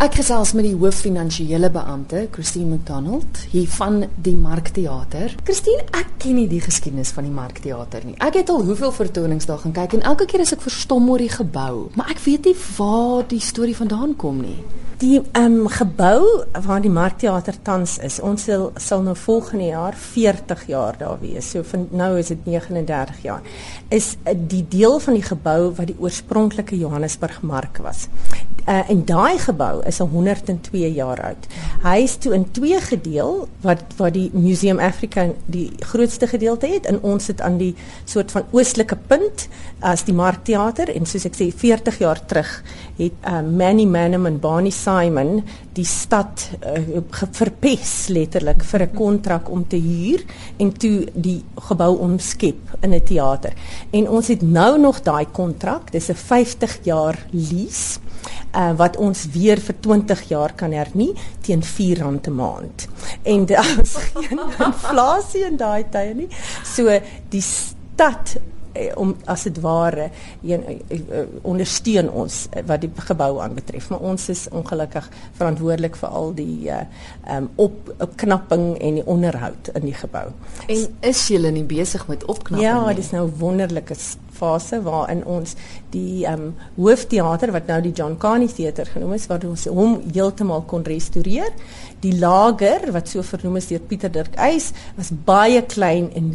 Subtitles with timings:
[0.00, 5.34] Ek gesels met die hooffinansiële beampte, Christine McDonald, hier van die Markteater.
[5.44, 8.16] Christine, ek ken nie die geskiedenis van die Markteater nie.
[8.16, 11.20] Ek het al hoeveel vertonings daar gaan kyk en elke keer as ek verstom oor
[11.20, 14.56] die gebou, maar ek weet nie waar die storie vandaan kom nie.
[15.04, 16.24] Die ehm um, gebou
[16.64, 21.52] waar die Markteater tans is, ons sal, sal nou volgende jaar 40 jaar daar wees.
[21.52, 23.44] So van nou is dit 39 jaar.
[23.88, 28.08] Is uh, die deel van die gebou wat die oorspronklike Johannesburg Mark was.
[28.68, 31.46] Uh, en daai gebou is al 102 jaar oud.
[31.82, 36.86] Hy is toe in twee gedeel wat wat die Museum Africa die grootste gedeelte het
[36.86, 37.72] en ons sit aan die
[38.04, 39.46] soort van oostelike punt
[39.80, 42.50] as die Markteater en soos ek sê 40 jaar terug
[42.98, 45.40] het uh, Manny Manham en Barney Simon
[45.76, 47.00] die stad uh,
[47.32, 50.20] verpes letterlik vir 'n kontrak om te huur
[50.58, 53.52] en toe die gebou omskep in 'n teater.
[53.90, 55.92] En ons het nou nog daai kontrak.
[55.92, 58.00] Dis 'n 50 jaar lease
[58.54, 62.88] uh, wat ons weer vir 20 jaar kan hernie teen R4 'n maand.
[63.22, 66.28] En daar's geen inflasie in daai tye nie.
[66.64, 68.36] So die stad
[68.96, 70.10] om as dit ware
[70.46, 76.34] een eh, ondersteun ons wat die gebou aanbetref maar ons is ongelukkig verantwoordelik vir al
[76.34, 76.82] die uh
[77.30, 80.30] um op opknapping en die onderhoud in die gebou.
[80.66, 82.88] En is julle nie besig met opknapping ja, nie?
[82.88, 83.96] Ja, dit is nou wonderlike
[84.40, 85.56] fase waarin ons
[85.94, 89.98] die ehm um, hoofteater wat nou die John Carney Theater genoem is waar ons hom
[90.12, 91.52] heeltemal kon restoreer.
[92.04, 96.32] Die lager wat so vernoem is deur Pieter Dirk Eis was baie klein en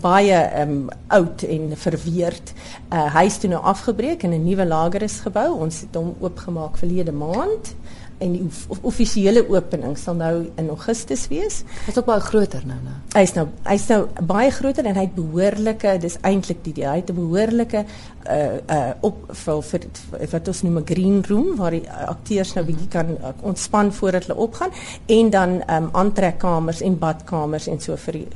[0.00, 2.52] baie um, oud en verweerd.
[2.92, 5.52] Uh, hy is toe nou afgebreek en 'n nuwe lager is gebou.
[5.58, 7.74] Ons het hom oopgemaak verlede maand
[8.22, 11.62] en die offisiële opening sal nou in Augustus wees.
[11.86, 12.94] Hy's ook baie groter nou nou.
[13.16, 17.10] Hy's nou hy's nou baie groter en hy het behoorlike dis eintlik die hy het
[17.10, 17.84] 'n behoorlike
[18.30, 22.64] uh uh opvul vir, vir wat ons noem 'n green room waar die akteurs nou
[22.64, 24.70] bietjie kan uh, ontspan voordat hulle opgaan
[25.06, 28.28] en dan um aantrekkamers en badkamers en so vir die,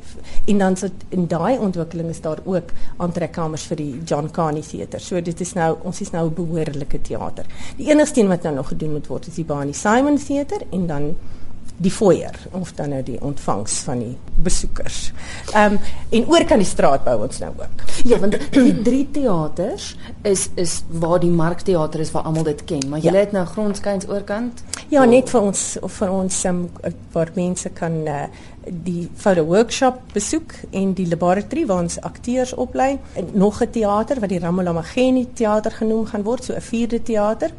[0.46, 5.00] en dan sit in daai ontwikkeling is daar ook aantrekkamers vir die John Carney Theater.
[5.00, 7.46] So dit is nou ons is nou 'n behoorlike teater.
[7.76, 10.86] Die enigste een wat nou nog gedoen moet word is die Barney Simon Theater en
[10.86, 11.14] dan
[11.76, 15.12] die foyer of dan nou die ontvangs van die besoekers.
[15.52, 15.78] Ehm um,
[16.10, 17.84] en oor kan die straat bou ons nou ook.
[18.08, 22.88] Ja, want die drie teaters is is waar die Markteater is waar almal dit ken,
[22.88, 23.20] maar jy ja.
[23.20, 24.62] het nou grondskyns oorkant.
[24.88, 26.60] Ja, net vir ons vir ons um,
[27.10, 28.28] waar mense kan uh,
[28.86, 32.92] die photo workshop besoek en die laboratory waar ons akteurs oplei.
[33.18, 37.50] En nog 'n teater wat die Ramolamageni teater genoem gaan word, so 'n vierde teater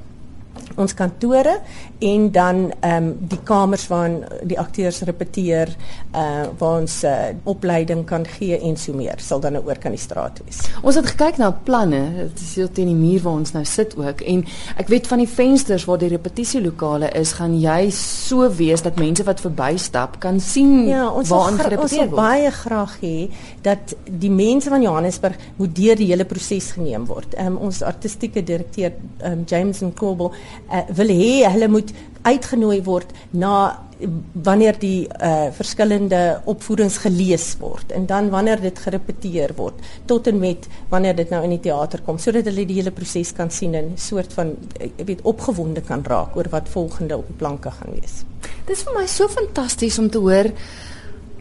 [0.75, 1.59] ons kantore
[1.99, 5.73] en dan ehm um, die kamers waarin die akteurs repeteer
[6.15, 9.91] uh waar ons uh, opleiding kan gee en so meer sal dan nou oor kan
[9.91, 10.61] die straat wees.
[10.81, 13.95] Ons het gekyk na planne, dit is hier teen die muur waar ons nou sit
[13.97, 14.43] ook en
[14.77, 19.25] ek weet van die vensters waar die repetisielokale is, gaan jy so wees dat mense
[19.27, 21.83] wat verbystap kan sien ja, waar ons gerepeteer word.
[21.83, 23.15] Ons wil baie graag hê
[23.65, 27.35] dat die mense van Johannesburg moet deur die hele proses geneem word.
[27.37, 30.33] Ehm um, ons artistieke direkteur ehm um, James Nkobel
[30.71, 31.93] uh, wil hê hulle moet
[32.27, 33.87] uitgenooi word na
[34.45, 36.19] wanneer die uh, verskillende
[36.49, 41.41] opvoerings gelees word en dan wanneer dit gerepeteer word tot en met wanneer dit nou
[41.47, 44.53] in die teater kom sodat hulle die hele proses kan sien en 'n soort van
[44.79, 48.23] ek eh, weet opgewonde kan raak oor wat volgende op die planke gaan wees.
[48.65, 50.51] Dit is vir my so fantasties om te hoor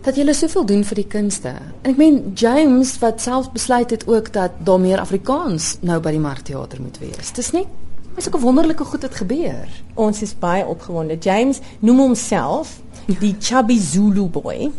[0.03, 1.53] dat julle soveel doen vir die kunste.
[1.83, 6.11] En ek meen James wat self besluit het ook dat daar meer Afrikaans nou by
[6.11, 7.33] die Markteater moet wees.
[7.33, 7.67] Dis nie
[8.17, 9.69] is ook 'n wonderlike goed het gebeur.
[9.95, 11.17] Ons is baie opgewonde.
[11.19, 14.71] James noem homself die chubby Zulu boy.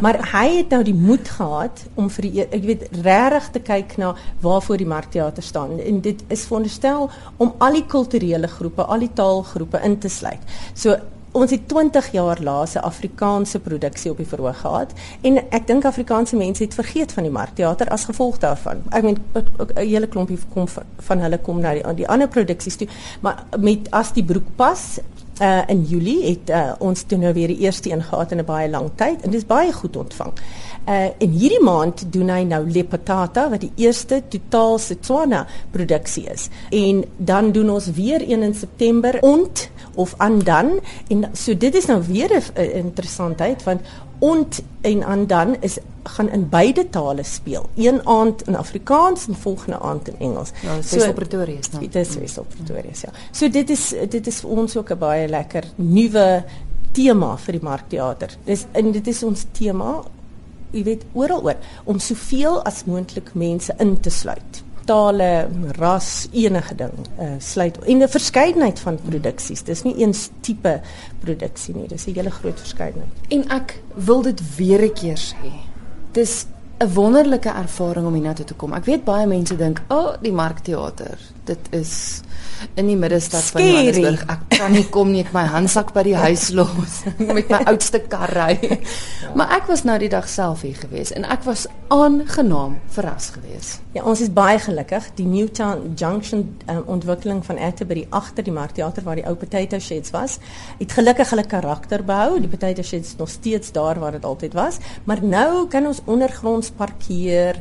[0.00, 3.96] maar hy het nou die moed gehad om vir die ek weet regtig te kyk
[3.96, 8.98] na waarvoor die markteater staan en dit is veronderstel om al die kulturele groepe, al
[8.98, 10.40] die taalgroepe in te sluit.
[10.74, 10.96] So
[11.32, 15.84] ons het 20 jaar laas 'n Afrikaanse produksie op die verhoog gehad en ek dink
[15.84, 18.82] Afrikaanse mense het vergeet van die markteater as gevolg daarvan.
[18.90, 22.76] Ek meen 'n hele klompie kom van, van hulle kom na die, die ander produksies
[22.76, 22.88] toe,
[23.20, 24.98] maar met as die broek pas
[25.40, 28.44] uh, in Julie het uh, ons toe nou weer die eerste een gehad in 'n
[28.44, 30.32] baie lang tyd en dit is baie goed ontvang.
[30.88, 36.48] Uh en hierdie maand doen hy nou Lepatata wat die eerste totaal Setswana produksie is.
[36.70, 41.86] En dan doen ons weer een in September ont of andan en so dit is
[41.86, 43.80] nou weer 'n interessantheid want
[44.22, 47.68] ont en andan is gaan in beide tale speel.
[47.74, 50.50] Een aand in Afrikaans en volgende aand in Engels.
[50.62, 51.88] Ja, dit is so, op Pretoria is nou.
[51.88, 52.38] Dit is mm.
[52.38, 53.12] op Pretoria, ja.
[53.30, 56.44] So dit is dit is vir ons ook 'n baie lekker nuwe
[56.92, 58.36] tema vir die Markteater.
[58.44, 60.02] Dis en dit is ons tema
[60.70, 64.62] jy weet oral oor om soveel as moontlik mense in te sluit.
[64.84, 65.48] Tale,
[65.78, 69.62] ras, enige ding uh, sluit en 'n verskeidenheid van produksies.
[69.62, 70.80] Dis nie eens tipe
[71.20, 73.12] produksie nie, dis 'n hele groot verskeidenheid.
[73.28, 75.52] En ek wil dit weer 'n keer sê.
[76.12, 76.46] Dis
[76.78, 78.72] 'n wonderlike ervaring om hiernatoe te kom.
[78.72, 82.22] Ek weet baie mense dink, "O, oh, die Markteater, dit is
[82.74, 84.22] in die middestad van Johannesburg.
[84.30, 87.00] Ek kan nie kom nie, ek my handsak by die huis los
[87.34, 88.54] met my oudste kar ry.
[88.62, 89.32] Ja.
[89.38, 93.74] Maar ek was nou die dag self hier gewees en ek was aangenaam verras gewees.
[93.96, 95.10] Ja, ons is baie gelukkig.
[95.18, 100.14] Die Newtown Junction um, ontwikkeling van Atterbury agter die Markteater waar die ou potato sheds
[100.14, 100.38] was,
[100.78, 102.38] het gelukkig hulle karakter behou.
[102.40, 106.72] Die potato sheds nog steeds daar waar dit altyd was, maar nou kan ons ondergronds
[106.78, 107.60] parkeer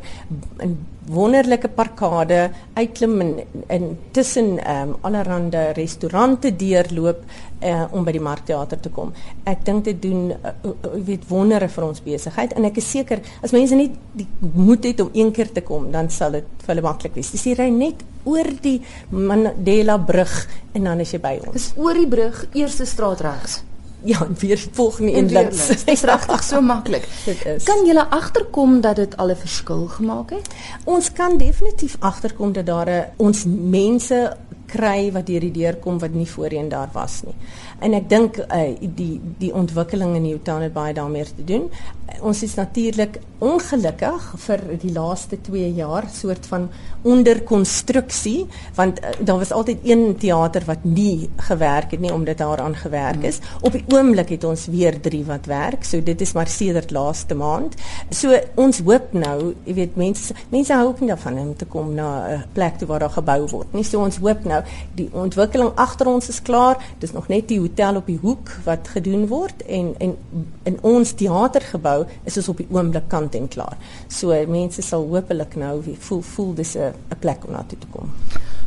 [0.62, 0.78] en
[1.10, 3.32] wonderlike parkade uitklim en,
[3.68, 7.24] en tussen ehm um, allerlande restaurante deurloop
[7.64, 9.14] uh, om by die markteater te kom.
[9.50, 13.24] Ek dink dit doen uh, uh, weet wondere vir ons besigheid en ek is seker
[13.42, 16.76] as mense net die moed het om een keer te kom, dan sal dit vir
[16.76, 17.34] hulle maklik wees.
[17.34, 18.78] Dis hier net oor die
[19.10, 20.38] Mandela brug
[20.74, 21.58] en dan is jy by ons.
[21.58, 23.62] Dis oor die brug, eerste straat regs
[24.04, 25.68] ja, weer volgende links.
[25.68, 27.08] Dit is regtig so maklik.
[27.26, 27.64] Dit is.
[27.64, 30.48] Kan jy agterkom dat dit al 'n verskil gemaak het?
[30.84, 34.38] Ons kan definitief agterkom dat daar 'n ons mense
[34.72, 37.36] kry wat deur die deur kom wat nie voorheen daar was nie.
[37.82, 41.68] En ek dink uh, die die ontwikkeling in Newtown het baie daarmee te doen.
[41.72, 46.68] Uh, ons is natuurlik ongelukkig vir die laaste 2 jaar soort van
[47.02, 48.46] onderkonstruksie
[48.78, 53.26] want uh, daar was altyd een teater wat nie gewerk het nie omdat daaraan gewerk
[53.26, 53.42] is.
[53.42, 53.66] Hmm.
[53.70, 55.84] Op die oomblik het ons weer 3 wat werk.
[55.88, 57.76] So dit is maar sedert laaste maand.
[58.10, 61.94] So ons hoop nou, jy weet mense mense hou ook nie daarvan om te kom
[61.98, 63.84] na 'n plek toe waar daar gebou word nie.
[63.84, 64.61] So ons hoop nou
[64.96, 66.78] die ontwikkeling agter ons is klaar.
[67.00, 70.16] Dis nog net die hotel op die hoek wat gedoen word en en
[70.64, 73.78] in ons teatergebou is ons op die oomblik kant en klaar.
[74.08, 77.88] So mense sal hopelik nou voel voel dis 'n 'n plek om na toe te
[77.92, 78.10] kom.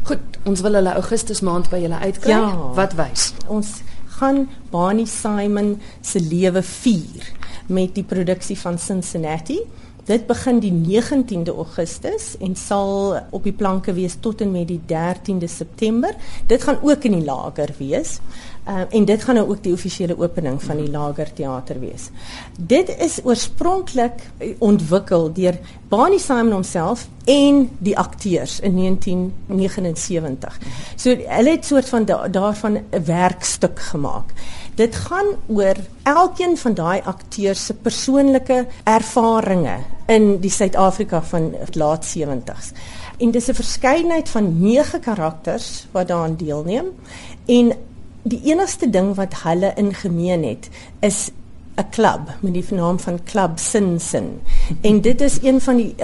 [0.03, 2.31] Goed, ons wil hulle Augustus maand by julle uitkry.
[2.31, 3.33] Ja, wat wys?
[3.47, 3.83] Ons
[4.19, 7.33] gaan Barney Simon se lewe vier
[7.67, 9.61] met die produksie van Cincinnati.
[10.05, 14.81] Dit begin die 19de Augustus en sal op die planke wees tot en met die
[14.91, 16.13] 13de September.
[16.47, 18.19] Dit gaan ook in die lager wees.
[18.69, 22.07] Uh, en dit gaan nou ook die offisiële opening van die Lager Theater wees.
[22.57, 24.23] Dit is oorspronklik
[24.59, 25.59] ontwikkel deur
[25.89, 30.57] Barney Simon homself en die akteurs in 1979.
[30.97, 34.33] So hulle het soort van da daarvan 'n werkstuk gemaak.
[34.75, 42.07] Dit gaan oor elkeen van daai akteurs se persoonlike ervarings in die Suid-Afrika van laat
[42.17, 42.73] 70s.
[43.19, 46.87] En dis 'n verskeidenheid van 9 karakters wat daaraan deelneem
[47.47, 47.73] en
[48.23, 50.69] die enigste ding wat hulle in gemeen het
[51.01, 51.31] is
[51.77, 54.41] 'n klub met die naam van Club Sinsin.
[54.81, 55.95] En dit is een van die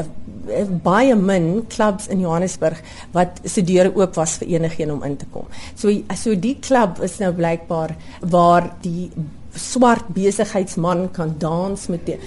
[0.85, 2.81] baie min clubs in Johannesburg
[3.13, 5.47] wat se deure oop was vir enigiemand om in te kom.
[5.75, 9.11] So so die klub is nou blykbaar waar die
[9.55, 12.19] swart besigheidsman kan dans met 'n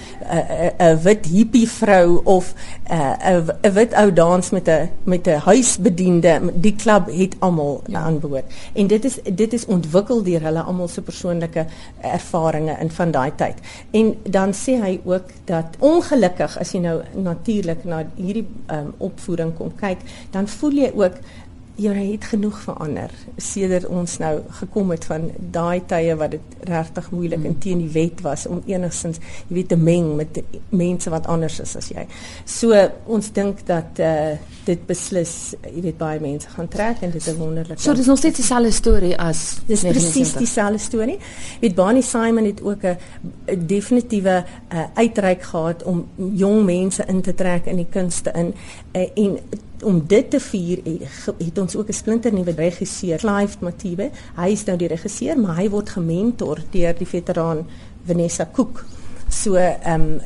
[0.79, 2.53] 'n wit hippie vrou of
[2.89, 6.41] 'n 'n wit ou dans met 'n met 'n huisbediende.
[6.53, 7.99] Die klub het almal ja.
[7.99, 11.65] aanbehoort en dit is dit is ontwikkel deur hulle almal se persoonlike
[12.01, 13.55] ervarings in van daai tyd.
[13.91, 19.53] En dan sê hy ook dat ongelukkig as jy nou natuurlik na hierdie um, opvoering
[19.57, 19.97] kom kyk
[20.31, 21.17] dan voel jy ook
[21.75, 23.11] jy het genoeg verander
[23.41, 27.45] sedert ons nou gekom het van daai tye wat dit regtig moeilik mm.
[27.49, 30.37] en teen die wet was om enigstens jy weet te meng met
[30.69, 32.05] mense wat anders is as jy.
[32.45, 32.77] So
[33.09, 37.27] ons dink dat eh uh, dit beslis jy weet baie mense gaan trek en dit
[37.27, 37.79] is wonderlik.
[37.79, 41.17] So dis nog steeds dieselfde storie as dis presies dieselfde storie.
[41.59, 47.33] Weet Barney Simon het ook 'n definitiewe uh, uitreik gehad om jong mense in te
[47.33, 48.53] trek in die kunste in
[48.93, 49.39] uh, en
[49.83, 50.79] om dit te vier
[51.37, 54.09] het ons ook 'n splinter nuwe regisseur Clive Matibe.
[54.35, 57.65] Hy is nou die regisseur, maar hy word gementor deur die veteraan
[58.05, 58.85] Vanessa Cook.
[59.29, 60.21] So ehm um,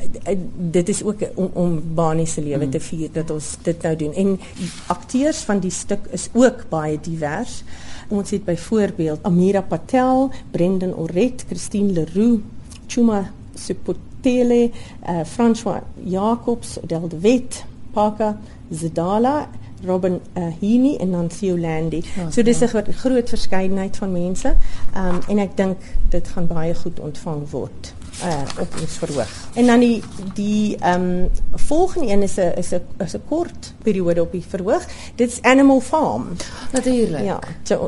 [0.70, 2.70] dit is ook om om Bani se lewe mm.
[2.70, 4.12] te vier dat ons dit nou doen.
[4.14, 4.40] En
[4.86, 7.62] akteurs van die stuk is ook baie divers.
[8.08, 12.40] Ons het byvoorbeeld Amira Patel, Brendan Oret, Christine Leroux,
[12.86, 14.70] Chuma Sepotele,
[15.08, 17.64] uh, François Jacobs, Del de Wet,
[17.98, 18.36] Parker
[18.70, 19.48] Zedala,
[19.84, 22.04] Robin uh, Heaney en Nancy Landi.
[22.18, 22.82] Oh, so dis 'n ja.
[22.92, 24.54] groot verskeidenheid van mense.
[24.94, 25.78] Ehm um, en ek dink
[26.10, 27.94] dit gaan baie goed ontvang word.
[28.24, 29.30] Uh, op ons verhoog.
[29.54, 30.02] En dan die
[30.34, 34.44] die ehm um, volgende een is 'n is 'n is 'n kort periode op die
[34.48, 34.86] verhoog.
[35.14, 36.26] Dit's Animal Farm.
[36.72, 37.24] Natuurlik.
[37.24, 37.38] Ja,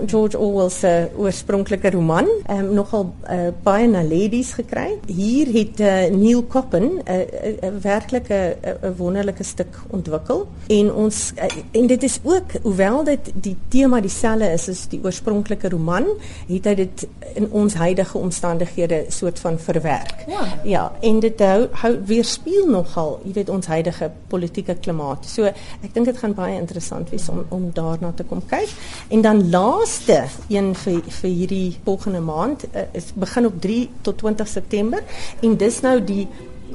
[0.06, 4.98] George Orwell se oorspronklike roman, ehm um, nogal uh, baie na ladies gekry.
[5.06, 7.24] Hier het uh, Neil Coppen 'n uh, uh,
[7.62, 13.04] uh, werklike 'n uh, wonderlike stuk ontwikkel en ons uh, en dit is ook hoewel
[13.04, 16.06] dit die tema dieselfde is as die oorspronklike roman,
[16.48, 20.19] het hy dit in ons huidige omstandighede soort van verwerk.
[20.26, 20.42] Ja.
[20.64, 25.26] Ja, en dit hou, hou weerspieël nogal, jy weet ons huidige politieke klimaat.
[25.28, 28.70] So ek dink dit gaan baie interessant wees om om daarna te kom kyk.
[29.08, 34.18] En dan laaste een vir vir hierdie volgende maand uh, is begin op 3 tot
[34.18, 35.02] 20 September
[35.40, 36.28] en dis nou die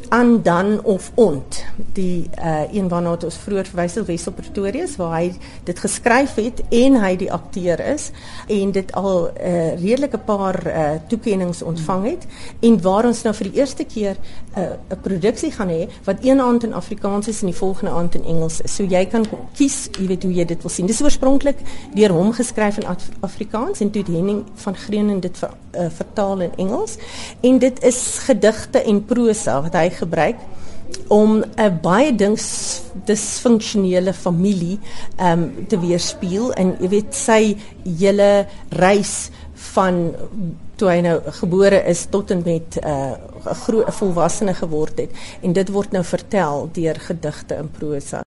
[0.09, 5.15] aan dan of ont die uh, een waarna ons vroeër verwys het Wessel Pretoria waar
[5.19, 5.33] hy
[5.63, 8.11] dit geskryf het en hy die akteur is
[8.47, 12.27] en dit al 'n uh, redelike paar uh, toekenninge ontvang het
[12.59, 14.15] en waar ons nou vir die eerste keer
[14.55, 18.15] 'n uh, produksie gaan hê wat een aand in Afrikaans is en die volgende aand
[18.15, 18.75] in Engels is.
[18.75, 20.85] So jy kan kies, jy weet hoe jy dit wil sien.
[20.85, 21.57] Dis oorspronklik
[21.93, 26.41] deur hom geskryf in Af Afrikaans en toe Henning van Greenen dit ver, uh, vertaal
[26.41, 26.97] in Engels
[27.41, 30.35] en dit is gedigte en prosa wat hy gebruik
[31.07, 34.79] om 'n baie dings disfunksionele familie
[35.17, 40.13] ehm um, te weerspieël en jy weet sy hele reis van
[40.75, 43.11] toe hy nou gebore is tot en met 'n uh,
[43.65, 45.11] groot volwassene geword het.
[45.41, 48.23] En dit word nou vertel deur gedigte en prosa